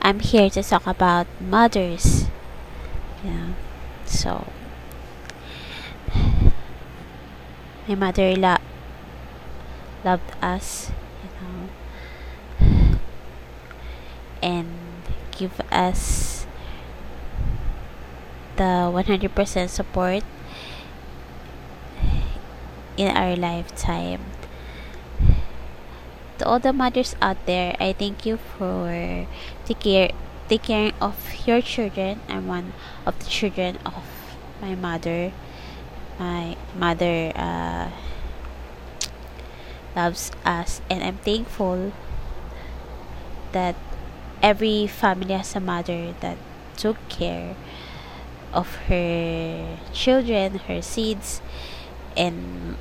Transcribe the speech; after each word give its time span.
I'm 0.00 0.20
here 0.20 0.48
to 0.50 0.62
talk 0.62 0.86
about 0.86 1.26
mothers. 1.40 2.26
Yeah. 3.24 3.52
So 4.06 4.46
my 7.88 7.94
mother 7.94 8.36
lo- 8.36 8.64
loved 10.04 10.30
us, 10.42 10.90
you 11.22 11.30
know, 11.40 12.98
and 14.42 14.68
give 15.32 15.60
us 15.70 16.46
the 18.56 18.90
100% 18.92 19.70
support 19.70 20.22
in 22.96 23.16
our 23.16 23.36
lifetime. 23.36 24.20
To 26.38 26.46
all 26.46 26.58
the 26.58 26.72
mothers 26.72 27.16
out 27.20 27.36
there, 27.46 27.74
I 27.80 27.92
thank 27.92 28.24
you 28.24 28.36
for 28.36 29.26
take 29.66 29.80
care 29.80 30.10
take 30.48 30.62
caring 30.62 30.94
of 31.00 31.18
your 31.46 31.60
children. 31.60 32.20
I'm 32.28 32.46
one 32.46 32.72
of 33.04 33.18
the 33.18 33.26
children 33.26 33.78
of 33.84 34.02
my 34.60 34.74
mother. 34.74 35.32
My 36.18 36.56
mother 36.74 37.32
uh, 37.36 37.90
loves 39.94 40.32
us, 40.44 40.80
and 40.90 41.02
I'm 41.04 41.18
thankful 41.18 41.92
that 43.52 43.76
every 44.42 44.86
family 44.86 45.34
has 45.34 45.54
a 45.54 45.60
mother 45.60 46.14
that 46.20 46.38
took 46.76 46.96
care 47.08 47.54
of 48.52 48.74
her 48.88 49.78
children, 49.92 50.58
her 50.66 50.82
seeds, 50.82 51.40
and 52.16 52.76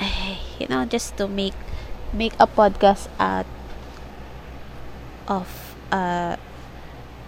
you 0.58 0.66
know, 0.68 0.84
just 0.84 1.16
to 1.16 1.28
make 1.28 1.54
make 2.12 2.34
a 2.38 2.46
podcast 2.46 3.08
out 3.18 3.46
of 5.28 5.74
uh, 5.92 6.36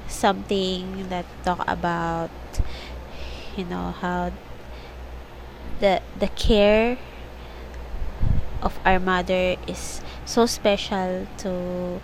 something 0.06 1.08
that 1.08 1.26
talk 1.44 1.64
about 1.68 2.30
you 3.56 3.64
know 3.64 3.90
how 4.00 4.32
the 5.80 6.00
the 6.18 6.28
care 6.28 6.98
of 8.62 8.78
our 8.84 8.98
mother 8.98 9.56
is 9.66 10.00
so 10.24 10.46
special 10.46 11.26
to 11.36 12.00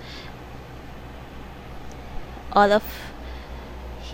all 2.53 2.71
of 2.71 2.85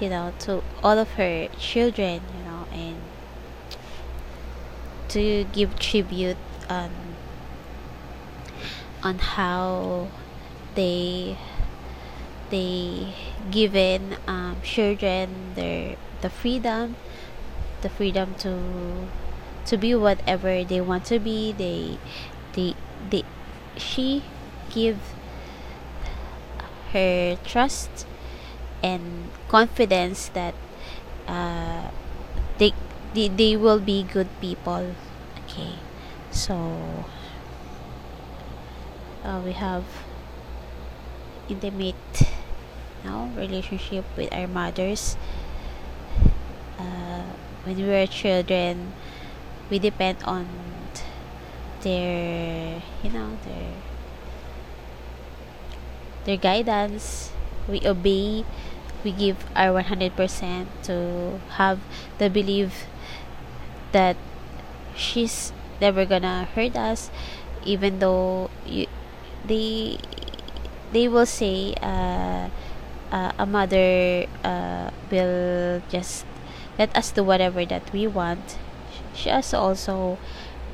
you 0.00 0.08
know 0.08 0.32
to 0.38 0.62
all 0.82 0.98
of 0.98 1.10
her 1.12 1.48
children 1.58 2.22
you 2.36 2.44
know 2.44 2.64
and 2.72 2.96
to 5.08 5.44
give 5.52 5.78
tribute 5.78 6.38
on 6.68 6.90
on 9.02 9.18
how 9.18 10.08
they 10.74 11.36
they 12.50 13.14
given 13.50 14.16
um, 14.26 14.56
children 14.62 15.54
their 15.54 15.96
the 16.20 16.30
freedom 16.30 16.96
the 17.82 17.88
freedom 17.88 18.34
to 18.38 19.08
to 19.66 19.76
be 19.76 19.94
whatever 19.94 20.64
they 20.64 20.80
want 20.80 21.04
to 21.06 21.18
be. 21.18 21.52
They 21.52 21.98
they 22.54 22.74
they 23.10 23.24
she 23.76 24.22
give 24.70 24.98
her 26.92 27.36
trust 27.44 28.06
and 28.82 29.30
confidence 29.48 30.28
that 30.28 30.54
uh, 31.26 31.90
they, 32.58 32.72
they 33.14 33.28
they 33.28 33.56
will 33.56 33.80
be 33.80 34.02
good 34.02 34.28
people. 34.40 34.94
Okay. 35.44 35.74
So 36.30 37.04
uh, 39.24 39.40
we 39.44 39.52
have 39.52 39.84
intimate 41.48 41.96
now 43.04 43.28
relationship 43.36 44.04
with 44.16 44.32
our 44.32 44.46
mothers. 44.46 45.16
Uh, 46.78 47.24
when 47.64 47.76
we 47.76 47.84
were 47.84 48.06
children 48.06 48.92
we 49.70 49.78
depend 49.78 50.18
on 50.24 50.46
their 51.82 52.82
you 53.02 53.10
know 53.10 53.38
their 53.44 53.72
their 56.24 56.36
guidance. 56.36 57.32
We 57.68 57.86
obey. 57.86 58.44
We 59.04 59.12
give 59.12 59.46
our 59.56 59.80
100% 59.80 60.12
to 60.84 61.40
have 61.56 61.80
the 62.18 62.28
belief 62.28 62.84
that 63.92 64.16
she's 64.94 65.52
never 65.80 66.04
gonna 66.04 66.44
hurt 66.52 66.76
us 66.76 67.08
even 67.64 67.98
though 67.98 68.50
you, 68.66 68.86
they 69.46 69.98
they 70.92 71.08
will 71.08 71.26
say 71.26 71.74
uh, 71.82 72.48
uh, 73.12 73.32
a 73.38 73.46
mother 73.46 74.26
uh, 74.44 74.90
will 75.10 75.82
just 75.88 76.24
let 76.78 76.94
us 76.96 77.10
do 77.12 77.22
whatever 77.24 77.64
that 77.66 77.92
we 77.92 78.06
want. 78.06 78.58
She 79.14 79.28
has 79.28 79.52
also 79.54 80.18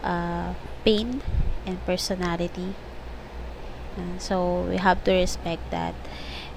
uh, 0.02 0.54
pain 0.84 1.22
and 1.66 1.84
personality. 1.84 2.74
And 3.96 4.20
so 4.20 4.62
we 4.68 4.76
have 4.76 5.02
to 5.04 5.12
respect 5.12 5.70
that. 5.70 5.94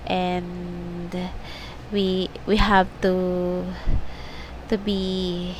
And 0.05 1.29
we 1.91 2.29
we 2.45 2.57
have 2.57 2.87
to 3.01 3.65
to 4.69 4.77
be 4.77 5.55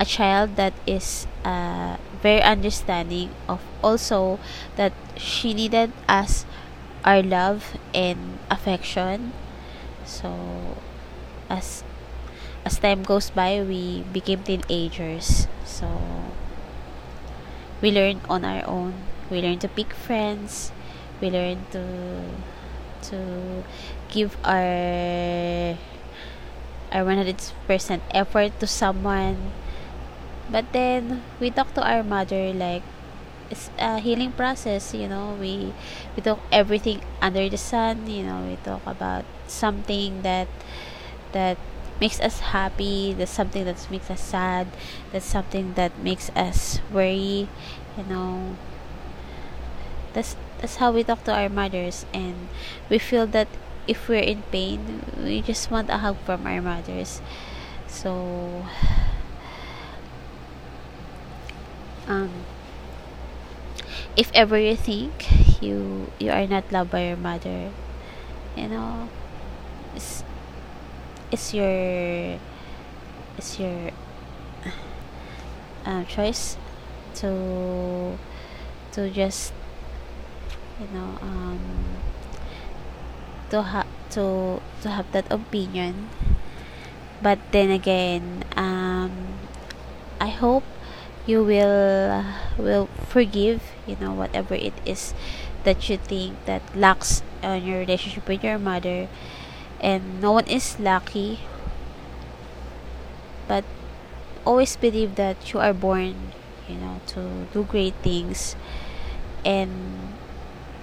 a 0.00 0.04
child 0.04 0.56
that 0.56 0.72
is 0.86 1.26
uh, 1.44 1.96
very 2.26 2.42
understanding 2.42 3.30
of 3.46 3.62
also 3.86 4.42
that 4.74 4.90
she 5.14 5.54
needed 5.54 5.94
us 6.10 6.42
our 7.06 7.22
love 7.22 7.78
and 7.94 8.42
affection. 8.50 9.30
So 10.02 10.34
as 11.46 11.86
as 12.66 12.82
time 12.82 13.06
goes 13.06 13.30
by 13.30 13.62
we 13.62 14.02
became 14.10 14.42
teenagers. 14.42 15.46
So 15.62 15.86
we 17.78 17.94
learned 17.94 18.26
on 18.26 18.42
our 18.42 18.66
own. 18.66 19.06
We 19.30 19.38
learned 19.38 19.62
to 19.62 19.70
pick 19.70 19.94
friends. 19.94 20.74
We 21.22 21.30
learned 21.30 21.70
to 21.78 21.86
to 23.14 23.18
give 24.10 24.34
our 24.42 25.78
our 26.90 27.02
100% 27.06 27.38
effort 28.10 28.50
to 28.58 28.66
someone 28.66 29.54
but 30.50 30.72
then 30.72 31.22
we 31.40 31.50
talk 31.50 31.74
to 31.74 31.82
our 31.82 32.02
mother 32.02 32.52
like 32.52 32.82
it's 33.50 33.70
a 33.78 33.98
healing 34.00 34.32
process 34.32 34.94
you 34.94 35.08
know. 35.08 35.36
We 35.40 35.72
we 36.16 36.22
talk 36.22 36.40
everything 36.52 37.00
under 37.22 37.48
the 37.48 37.58
sun 37.58 38.06
you 38.08 38.24
know. 38.24 38.42
We 38.46 38.56
talk 38.64 38.82
about 38.86 39.24
something 39.46 40.22
that 40.22 40.48
that 41.32 41.58
makes 42.00 42.20
us 42.20 42.40
happy 42.52 43.14
that's 43.14 43.30
something 43.32 43.64
that 43.64 43.80
makes 43.90 44.10
us 44.10 44.20
sad 44.20 44.68
that's 45.12 45.24
something 45.24 45.74
that 45.74 45.98
makes 46.00 46.30
us 46.36 46.80
worry 46.92 47.48
you 47.96 48.04
know. 48.08 48.56
That's 50.14 50.36
that's 50.60 50.76
how 50.76 50.90
we 50.92 51.04
talk 51.04 51.24
to 51.24 51.32
our 51.34 51.48
mothers 51.48 52.06
and 52.14 52.48
we 52.88 52.98
feel 52.98 53.26
that 53.28 53.48
if 53.86 54.08
we're 54.08 54.24
in 54.24 54.42
pain 54.50 55.04
we 55.16 55.42
just 55.42 55.70
want 55.70 55.90
a 55.90 55.98
hug 55.98 56.16
from 56.24 56.46
our 56.46 56.62
mothers. 56.62 57.20
So 57.88 58.64
um 62.08 62.30
if 64.16 64.30
ever 64.34 64.58
you 64.58 64.76
think 64.76 65.28
you 65.62 66.10
you 66.18 66.30
are 66.30 66.46
not 66.46 66.64
loved 66.72 66.90
by 66.90 67.08
your 67.08 67.16
mother 67.16 67.70
you 68.56 68.68
know 68.68 69.08
it's 69.94 70.24
it's 71.30 71.52
your 71.52 72.38
it's 73.36 73.58
your 73.58 73.90
um, 75.84 76.04
choice 76.06 76.56
to 77.14 78.18
to 78.92 79.10
just 79.10 79.52
you 80.80 80.88
know 80.92 81.18
um 81.22 81.60
to 83.50 83.62
have 83.62 83.86
to 84.10 84.60
to 84.82 84.88
have 84.90 85.06
that 85.12 85.26
opinion. 85.30 86.08
But 87.22 87.40
then 87.50 87.70
again 87.72 88.44
um 88.56 89.40
i 90.20 90.28
hope 90.28 90.64
you 91.26 91.42
will 91.42 92.24
will 92.56 92.86
forgive 93.08 93.60
you 93.86 93.96
know 94.00 94.12
whatever 94.12 94.54
it 94.54 94.72
is 94.86 95.12
that 95.66 95.90
you 95.90 95.98
think 95.98 96.38
that 96.46 96.62
lacks 96.78 97.22
on 97.42 97.66
your 97.66 97.80
relationship 97.80 98.26
with 98.28 98.42
your 98.42 98.58
mother. 98.58 99.08
And 99.80 100.22
no 100.22 100.32
one 100.32 100.46
is 100.46 100.78
lucky 100.80 101.40
but 103.46 103.64
always 104.46 104.74
believe 104.76 105.16
that 105.16 105.52
you 105.52 105.60
are 105.60 105.74
born 105.74 106.32
you 106.68 106.76
know 106.76 107.00
to 107.08 107.46
do 107.52 107.64
great 107.64 107.94
things. 108.00 108.54
And 109.44 110.14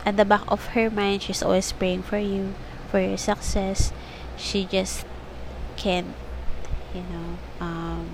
at 0.05 0.17
the 0.17 0.25
back 0.25 0.43
of 0.47 0.75
her 0.75 0.91
mind 0.91 1.23
she's 1.23 1.41
always 1.41 1.71
praying 1.71 2.03
for 2.03 2.19
you 2.19 2.53
for 2.91 2.99
your 2.99 3.17
success. 3.17 3.93
She 4.35 4.65
just 4.65 5.05
can't 5.77 6.13
you 6.93 7.01
know 7.07 7.39
um 7.59 8.09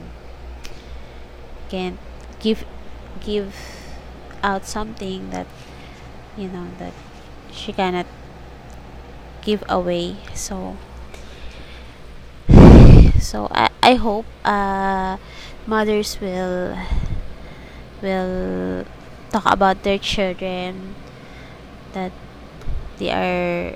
can't 1.68 2.00
give 2.40 2.66
give 3.22 3.54
out 4.44 4.66
something 4.66 5.30
that 5.32 5.48
you 6.38 6.48
know 6.48 6.68
that 6.80 6.94
she 7.52 7.74
cannot 7.74 8.06
give 9.42 9.64
away. 9.70 10.16
So 10.34 10.78
so 13.20 13.48
I, 13.52 13.70
I 13.84 13.94
hope 13.96 14.26
uh, 14.46 15.18
mothers 15.68 16.20
will 16.20 16.78
will 18.02 18.86
talk 19.30 19.46
about 19.46 19.84
their 19.84 20.00
children 20.00 20.96
that 21.94 22.12
they 22.98 23.12
are 23.12 23.76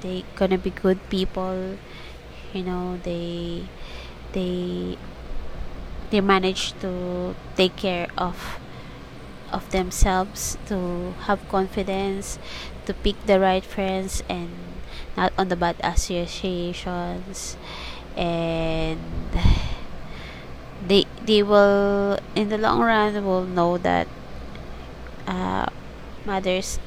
they 0.00 0.24
gonna 0.36 0.58
be 0.58 0.70
good 0.70 0.98
people 1.08 1.76
you 2.52 2.62
know 2.62 2.98
they 3.02 3.64
they 4.32 4.96
they 6.10 6.20
manage 6.20 6.72
to 6.80 7.34
take 7.56 7.76
care 7.76 8.08
of 8.16 8.58
of 9.52 9.70
themselves 9.70 10.58
to 10.66 11.14
have 11.30 11.38
confidence 11.48 12.38
to 12.84 12.92
pick 12.92 13.14
the 13.26 13.38
right 13.38 13.64
friends 13.64 14.22
and 14.28 14.50
not 15.16 15.32
on 15.38 15.48
the 15.48 15.56
bad 15.56 15.76
associations. 15.82 17.56
And 18.16 19.00
they 20.86 21.04
they 21.24 21.42
will 21.42 22.18
in 22.34 22.48
the 22.48 22.58
long 22.58 22.80
run 22.80 23.24
will 23.24 23.44
know 23.44 23.78
that 23.78 24.08
uh, 25.26 25.66
mothers 26.24 26.78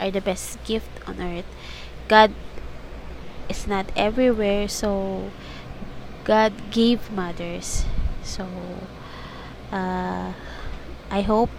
are 0.00 0.10
the 0.10 0.20
best 0.20 0.62
gift 0.64 0.88
on 1.06 1.20
earth. 1.20 1.48
God 2.08 2.32
is 3.50 3.66
not 3.66 3.90
everywhere 3.96 4.68
so 4.68 5.30
god 6.24 6.52
gave 6.70 7.10
mothers 7.10 7.84
so 8.30 8.46
uh, 9.72 10.32
i 11.10 11.20
hope 11.22 11.50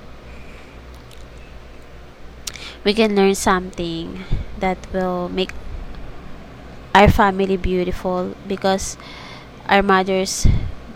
we 2.83 2.93
can 2.93 3.15
learn 3.15 3.35
something 3.35 4.23
that 4.59 4.77
will 4.93 5.29
make 5.29 5.51
our 6.93 7.09
family 7.09 7.57
beautiful 7.57 8.35
because 8.47 8.97
our 9.67 9.81
mothers 9.83 10.47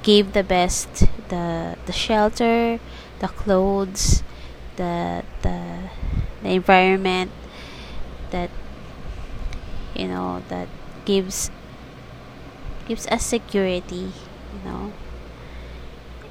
gave 0.04 0.34
the 0.34 0.44
best 0.44 1.08
the 1.30 1.76
the 1.86 1.94
shelter 1.94 2.80
the 3.20 3.28
clothes 3.28 4.24
the 4.78 5.24
the 5.42 5.58
the 6.44 6.50
environment 6.50 7.32
that 8.32 8.50
you 9.96 10.08
know 10.08 10.42
that 10.50 10.68
gives 11.06 11.50
gives 12.88 13.08
us 13.08 13.24
security 13.24 14.12
you 14.54 14.60
know 14.64 14.92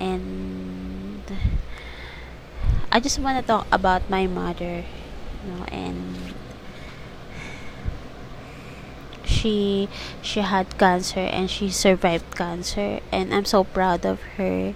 and 0.05 1.25
I 2.93 3.01
just 3.01 3.19
want 3.19 3.41
to 3.41 3.45
talk 3.47 3.67
about 3.73 4.11
my 4.11 4.27
mother 4.27 4.85
you 4.85 5.51
know 5.51 5.65
and 5.73 6.35
she 9.25 9.89
she 10.23 10.41
had 10.41 10.77
cancer 10.79 11.21
and 11.21 11.51
she 11.51 11.71
survived 11.71 12.37
cancer 12.37 13.01
and 13.11 13.33
I'm 13.35 13.45
so 13.45 13.65
proud 13.65 14.05
of 14.05 14.21
her. 14.37 14.75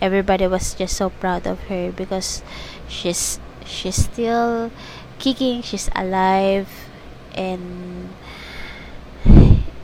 Everybody 0.00 0.46
was 0.46 0.74
just 0.74 0.96
so 0.96 1.10
proud 1.10 1.46
of 1.46 1.72
her 1.72 1.90
because 1.90 2.42
she's 2.88 3.40
she's 3.64 3.96
still 3.96 4.70
kicking 5.18 5.62
she's 5.62 5.90
alive 5.96 6.68
and 7.34 8.14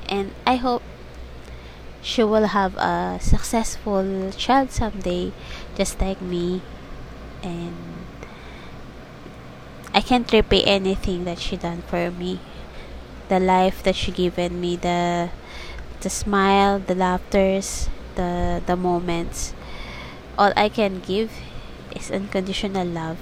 and 0.09 0.31
I 0.47 0.57
hope 0.57 0.83
she 2.05 2.23
will 2.23 2.53
have 2.53 2.77
a 2.77 3.19
successful 3.19 4.31
child 4.37 4.71
someday 4.71 5.33
just 5.75 5.99
like 6.01 6.21
me. 6.21 6.61
And 7.43 7.75
I 9.95 10.03
can't 10.03 10.31
repay 10.31 10.63
anything 10.65 11.25
that 11.25 11.41
she 11.41 11.57
done 11.57 11.81
for 11.89 12.11
me. 12.11 12.41
The 13.29 13.41
life 13.41 13.83
that 13.85 13.97
she 13.97 14.13
given 14.13 14.61
me 14.61 14.77
the 14.77 15.31
the 16.03 16.11
smile 16.11 16.79
the 16.79 16.95
laughters 16.95 17.89
the 18.17 18.61
the 18.67 18.77
moments. 18.77 19.55
All 20.37 20.53
i 20.57 20.69
can 20.69 21.01
give 21.01 21.33
is 21.97 22.13
unconditional 22.13 22.87
love. 22.87 23.17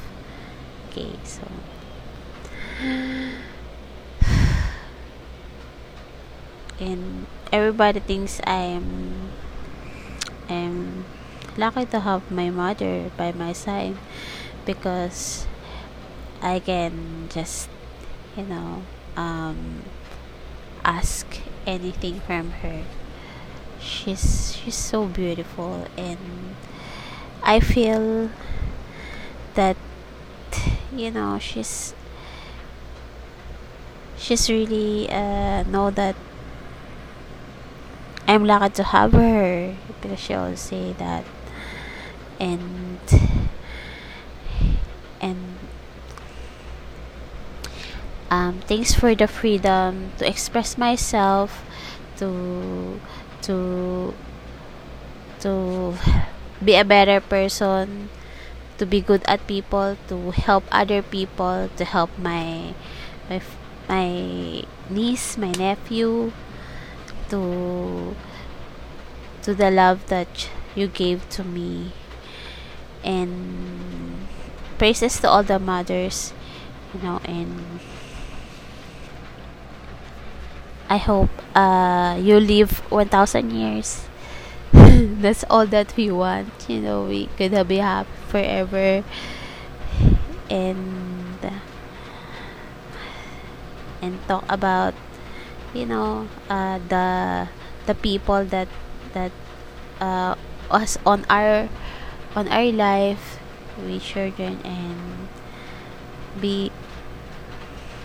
Okay 0.90 1.14
so. 1.23 1.46
And 6.82 7.31
everybody 7.52 8.00
thinks 8.00 8.40
i'm 8.46 9.31
i'm 10.49 11.04
lucky 11.56 11.84
to 11.87 12.00
have 12.00 12.31
my 12.31 12.50
mother 12.50 13.10
by 13.16 13.32
my 13.32 13.52
side 13.52 13.96
because 14.64 15.46
i 16.40 16.58
can 16.58 17.28
just 17.31 17.69
you 18.37 18.44
know 18.44 18.82
um, 19.16 19.82
ask 20.84 21.26
anything 21.66 22.20
from 22.20 22.50
her. 22.62 22.82
She's 23.81 24.56
she's 24.56 24.76
so 24.76 25.06
beautiful, 25.06 25.87
and 25.96 26.55
I 27.43 27.60
feel 27.60 28.31
that 29.55 29.76
you 30.94 31.10
know 31.10 31.38
she's 31.38 31.94
she's 34.16 34.48
really 34.48 35.10
uh, 35.10 35.62
know 35.64 35.90
that 35.90 36.16
I'm 38.26 38.44
lucky 38.44 38.70
to 38.74 38.82
have 38.82 39.12
her 39.12 39.76
because 39.86 40.19
she 40.19 40.34
always 40.34 40.60
say 40.60 40.92
that. 40.98 41.24
And 42.40 42.98
and 45.20 45.58
um, 48.30 48.60
thanks 48.66 48.94
for 48.94 49.14
the 49.14 49.26
freedom 49.26 50.12
to 50.19 50.26
express 50.26 50.78
myself 50.78 51.64
to 52.16 53.00
to 53.42 54.14
to 55.40 55.94
be 56.64 56.74
a 56.74 56.84
better 56.84 57.20
person 57.20 58.08
to 58.78 58.86
be 58.86 59.00
good 59.00 59.22
at 59.26 59.46
people 59.46 59.96
to 60.08 60.30
help 60.32 60.64
other 60.72 61.02
people 61.02 61.69
to 61.76 61.84
help 61.84 62.10
my 62.19 62.74
my 63.28 63.40
my 63.88 64.08
niece 64.88 65.36
my 65.36 65.52
nephew 65.58 66.32
to 67.32 68.14
to 69.43 69.55
the 69.55 69.70
love 69.70 70.06
that 70.08 70.49
you 70.75 70.87
gave 70.87 71.29
to 71.29 71.44
me 71.44 71.93
and 73.05 74.26
praises 74.79 75.20
to 75.20 75.29
all 75.29 75.43
the 75.43 75.58
mothers 75.58 76.32
you 76.94 77.00
know 77.02 77.20
and 77.25 77.81
I 80.89 80.96
hope 80.98 81.31
uh, 81.56 82.19
you 82.20 82.39
live 82.39 82.79
1,000 82.91 83.51
years. 83.51 84.05
That's 84.72 85.44
all 85.48 85.67
that 85.67 85.94
we 85.96 86.10
want. 86.10 86.53
You 86.69 86.81
know, 86.81 87.05
we 87.05 87.27
could 87.39 87.56
be 87.67 87.79
happy 87.79 88.10
forever. 88.29 89.03
And 90.51 91.39
and 94.03 94.19
talk 94.29 94.44
about 94.48 94.94
you 95.74 95.86
know 95.86 96.29
uh, 96.48 96.79
the 96.88 97.48
the 97.86 97.94
people 97.94 98.44
that 98.44 98.69
that 99.12 99.32
uh, 100.00 100.34
us 100.70 100.98
on 101.06 101.24
our 101.31 101.69
on 102.36 102.48
our 102.48 102.70
life 102.72 103.38
with 103.79 104.02
children 104.02 104.60
and 104.64 105.29
be 106.41 106.70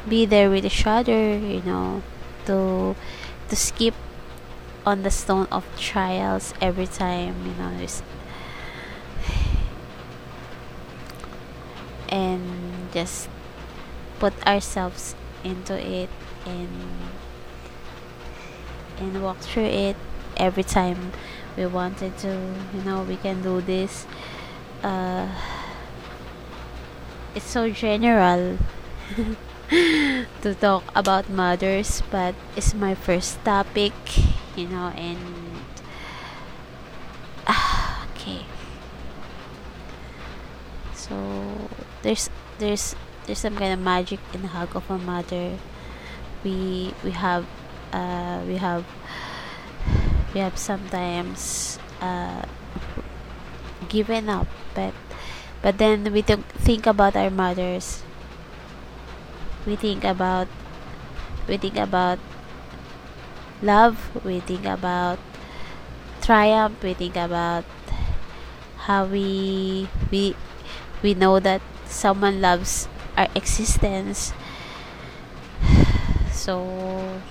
be 0.07 0.25
there 0.25 0.49
with 0.49 0.65
each 0.65 0.85
other 0.87 1.37
you 1.37 1.61
know 1.63 2.01
to 2.45 2.95
to 3.49 3.55
skip 3.55 3.93
on 4.85 5.03
the 5.03 5.11
stone 5.11 5.47
of 5.51 5.65
trials 5.77 6.53
every 6.61 6.87
time 6.87 7.35
you 7.45 7.53
know 7.59 7.71
and 12.09 12.41
just 12.93 13.29
put 14.19 14.33
ourselves 14.47 15.15
into 15.43 15.75
it 15.77 16.09
and 16.45 16.69
and 18.99 19.23
walk 19.23 19.37
through 19.39 19.65
it 19.65 19.95
every 20.37 20.63
time 20.63 21.11
we 21.55 21.65
wanted 21.65 22.17
to 22.17 22.53
you 22.73 22.81
know 22.83 23.03
we 23.03 23.17
can 23.17 23.41
do 23.41 23.61
this 23.61 24.05
uh, 24.83 25.27
it's 27.35 27.45
so 27.45 27.69
general 27.69 28.57
to 29.69 30.55
talk 30.59 30.83
about 30.95 31.29
mothers, 31.29 32.01
but 32.09 32.35
it's 32.55 32.73
my 32.73 32.95
first 32.95 33.43
topic, 33.43 33.93
you 34.55 34.67
know, 34.67 34.87
and 34.95 35.19
ah, 37.45 38.07
okay. 38.11 38.45
So 40.93 41.15
there's 42.01 42.29
there's 42.59 42.95
there's 43.25 43.39
some 43.39 43.55
kind 43.55 43.73
of 43.73 43.79
magic 43.79 44.19
in 44.33 44.41
the 44.41 44.49
hug 44.49 44.75
of 44.75 44.89
a 44.89 44.97
mother. 44.97 45.57
We 46.43 46.93
we 47.03 47.11
have 47.11 47.45
uh 47.93 48.41
we 48.47 48.57
have 48.57 48.85
we 50.33 50.39
have 50.39 50.57
sometimes 50.57 51.79
uh 52.01 52.41
given 53.89 54.29
up, 54.29 54.47
but 54.75 54.93
but 55.61 55.77
then 55.77 56.11
we 56.13 56.21
th- 56.21 56.39
think 56.61 56.85
about 56.85 57.15
our 57.15 57.29
mothers. 57.29 58.03
We 59.65 59.75
think 59.75 60.03
about 60.03 60.47
we 61.47 61.57
think 61.57 61.77
about 61.77 62.19
love. 63.61 64.09
We 64.25 64.39
think 64.39 64.65
about 64.65 65.19
triumph. 66.21 66.81
We 66.83 66.93
think 66.93 67.15
about 67.15 67.65
how 68.87 69.05
we 69.05 69.87
we 70.11 70.35
we 71.03 71.13
know 71.13 71.39
that 71.39 71.61
someone 71.87 72.41
loves 72.41 72.87
our 73.17 73.27
existence. 73.35 74.33
So 76.31 77.21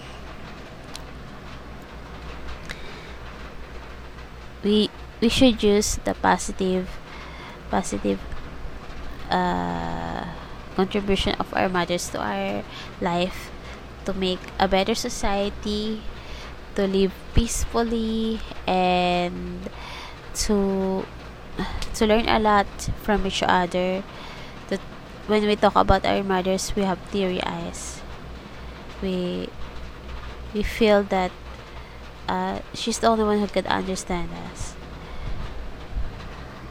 we 4.67 4.91
we 5.23 5.31
should 5.31 5.63
use 5.63 6.03
the 6.03 6.13
positive 6.19 6.91
positive 7.71 8.19
uh, 9.31 10.27
contribution 10.75 11.39
of 11.39 11.47
our 11.55 11.71
mothers 11.71 12.11
to 12.11 12.19
our 12.19 12.67
life 13.01 13.55
to 14.05 14.13
make 14.13 14.43
a 14.59 14.67
better 14.67 14.95
society 14.95 16.03
to 16.75 16.87
live 16.87 17.15
peacefully 17.33 18.43
and 18.67 19.71
to 20.35 21.07
to 21.95 22.03
learn 22.05 22.29
a 22.29 22.39
lot 22.43 22.67
from 23.07 23.25
each 23.27 23.43
other. 23.47 24.03
That 24.69 24.83
when 25.31 25.47
we 25.47 25.55
talk 25.55 25.79
about 25.79 26.05
our 26.05 26.27
mothers 26.27 26.75
we 26.75 26.83
have 26.83 26.99
teary 27.15 27.39
eyes. 27.47 28.03
We 29.01 29.49
we 30.53 30.63
feel 30.63 31.07
that 31.15 31.31
uh, 32.29 32.61
she's 32.75 32.99
the 32.99 33.07
only 33.09 33.25
one 33.25 33.39
who 33.41 33.47
could 33.47 33.67
understand 33.67 34.31
us. 34.53 34.75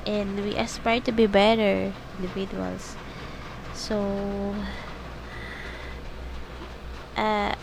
And 0.05 0.43
we 0.43 0.55
aspire 0.55 1.01
to 1.01 1.11
be 1.11 1.25
better 1.25 1.93
individuals. 2.19 2.95
So 3.73 4.53
uh, 7.17 7.55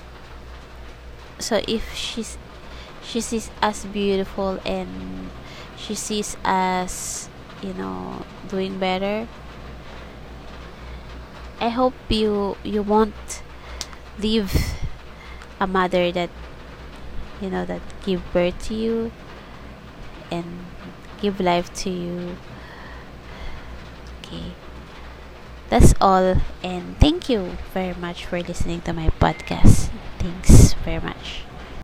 so 1.38 1.60
if 1.68 1.94
she's 1.94 2.38
she 3.02 3.20
sees 3.20 3.50
us 3.60 3.84
beautiful 3.86 4.58
and 4.64 5.30
she 5.76 5.94
sees 5.94 6.36
us 6.44 7.28
you 7.62 7.74
know 7.74 8.24
doing 8.48 8.78
better 8.78 9.26
i 11.60 11.68
hope 11.68 11.94
you 12.08 12.56
you 12.62 12.82
won't 12.82 13.42
leave 14.18 14.54
a 15.60 15.66
mother 15.66 16.12
that 16.12 16.30
you 17.42 17.50
know 17.50 17.64
that 17.66 17.82
give 18.06 18.22
birth 18.32 18.56
to 18.68 18.74
you 18.74 19.12
and 20.30 20.44
give 21.20 21.40
life 21.40 21.72
to 21.74 21.90
you. 21.90 22.36
Okay. 24.20 24.52
That's 25.68 25.94
all 26.00 26.36
and 26.62 26.98
thank 27.00 27.28
you 27.28 27.56
very 27.72 27.94
much 27.94 28.26
for 28.26 28.40
listening 28.40 28.82
to 28.82 28.92
my 28.92 29.08
podcast. 29.20 29.90
Thanks 30.18 30.74
very 30.84 31.00
much 31.00 31.44